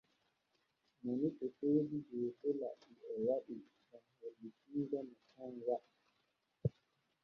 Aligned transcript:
Nani 1.03 1.27
fotooji 1.37 1.97
jootela 2.09 2.69
ɗi 2.79 2.91
o 3.09 3.13
waɗi 3.27 3.55
gam 3.91 4.03
hollitingo 4.19 4.97
no 5.07 5.15
kon 5.33 5.53
wa’i. 5.67 5.87